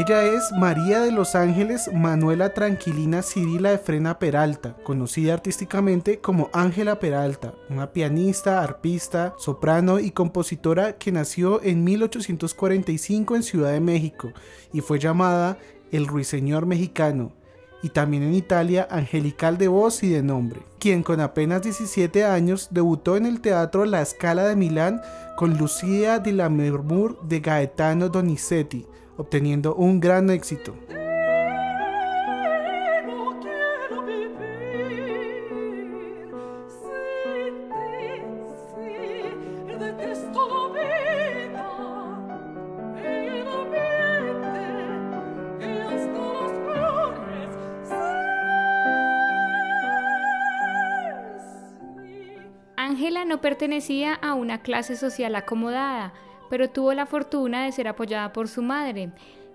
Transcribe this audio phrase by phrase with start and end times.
[0.00, 6.48] Ella es María de los Ángeles Manuela Tranquilina Cirila de Frena Peralta, conocida artísticamente como
[6.54, 13.80] Ángela Peralta, una pianista, arpista, soprano y compositora que nació en 1845 en Ciudad de
[13.80, 14.32] México
[14.72, 15.58] y fue llamada
[15.92, 17.32] el Ruiseñor Mexicano,
[17.82, 22.68] y también en Italia angelical de voz y de nombre, quien con apenas 17 años
[22.70, 25.02] debutó en el teatro La Scala de Milán
[25.36, 28.86] con Lucia di la Mermur de Gaetano Donizetti,
[29.20, 30.74] obteniendo un gran éxito.
[52.76, 56.12] Ángela no pertenecía a una clase social acomodada,
[56.50, 59.10] pero tuvo la fortuna de ser apoyada por su madre,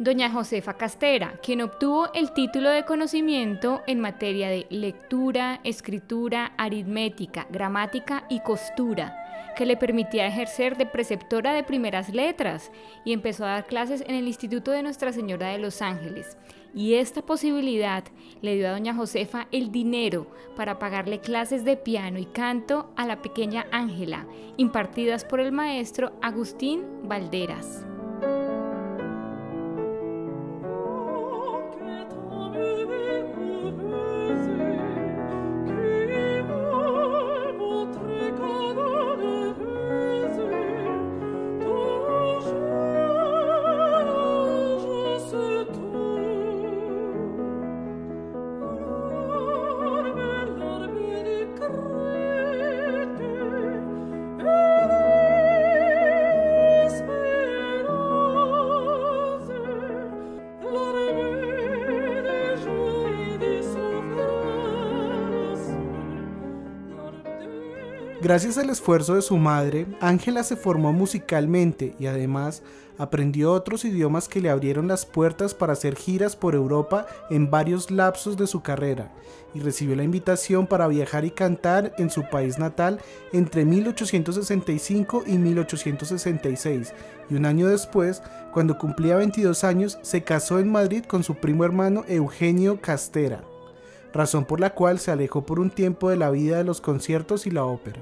[0.00, 7.46] doña Josefa Castera, quien obtuvo el título de conocimiento en materia de lectura, escritura, aritmética,
[7.50, 9.14] gramática y costura,
[9.58, 12.72] que le permitía ejercer de preceptora de primeras letras
[13.04, 16.38] y empezó a dar clases en el Instituto de Nuestra Señora de los Ángeles.
[16.74, 18.02] Y esta posibilidad
[18.40, 23.04] le dio a doña Josefa el dinero para pagarle clases de piano y canto a
[23.06, 27.84] la pequeña Ángela, impartidas por el maestro Agustín Valderas.
[68.22, 72.62] Gracias al esfuerzo de su madre, Ángela se formó musicalmente y además
[72.98, 77.90] aprendió otros idiomas que le abrieron las puertas para hacer giras por Europa en varios
[77.90, 79.10] lapsos de su carrera
[79.54, 83.00] y recibió la invitación para viajar y cantar en su país natal
[83.32, 86.92] entre 1865 y 1866
[87.30, 88.22] y un año después,
[88.52, 93.49] cuando cumplía 22 años, se casó en Madrid con su primo hermano Eugenio Castera
[94.12, 97.46] razón por la cual se alejó por un tiempo de la vida de los conciertos
[97.46, 98.00] y la ópera.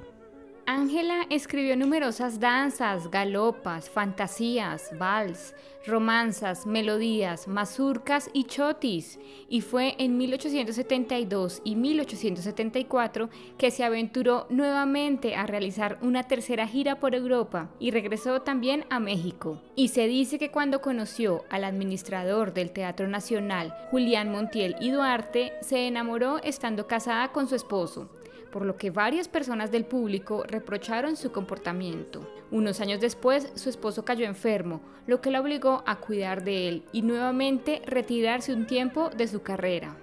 [0.88, 5.54] Ángela escribió numerosas danzas, galopas, fantasías, vals,
[5.86, 9.18] romanzas, melodías, mazurcas y chotis,
[9.50, 13.28] y fue en 1872 y 1874
[13.58, 18.98] que se aventuró nuevamente a realizar una tercera gira por Europa y regresó también a
[18.98, 19.60] México.
[19.76, 25.52] Y se dice que cuando conoció al administrador del Teatro Nacional, Julián Montiel y Duarte,
[25.60, 28.08] se enamoró estando casada con su esposo
[28.50, 32.28] por lo que varias personas del público reprocharon su comportamiento.
[32.50, 36.84] Unos años después, su esposo cayó enfermo, lo que la obligó a cuidar de él
[36.92, 39.96] y nuevamente retirarse un tiempo de su carrera.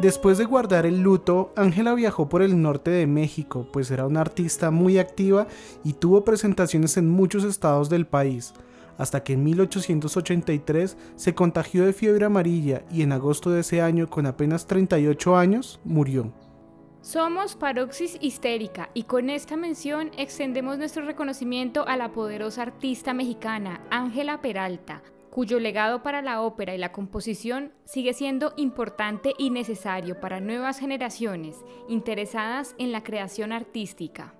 [0.00, 4.22] Después de guardar el luto, Ángela viajó por el norte de México, pues era una
[4.22, 5.46] artista muy activa
[5.84, 8.54] y tuvo presentaciones en muchos estados del país,
[8.96, 14.08] hasta que en 1883 se contagió de fiebre amarilla y en agosto de ese año,
[14.08, 16.32] con apenas 38 años, murió.
[17.02, 23.82] Somos Paroxis Histérica y con esta mención extendemos nuestro reconocimiento a la poderosa artista mexicana
[23.90, 30.20] Ángela Peralta, cuyo legado para la ópera y la composición sigue siendo importante y necesario
[30.20, 31.56] para nuevas generaciones
[31.88, 34.34] interesadas en la creación artística.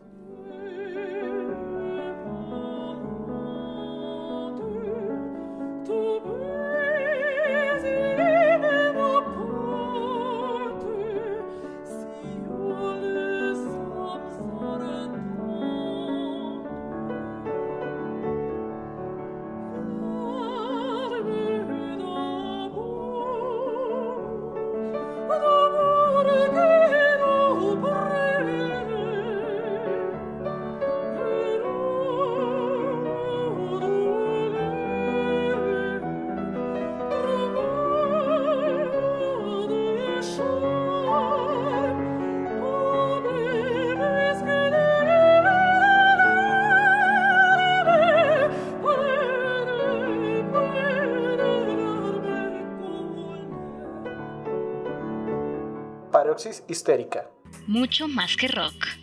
[57.67, 59.00] Mucho más que rock.